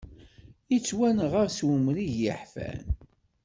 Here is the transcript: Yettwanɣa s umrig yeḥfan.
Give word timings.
Yettwanɣa 0.71 1.43
s 1.57 1.59
umrig 1.69 2.13
yeḥfan. 2.23 2.83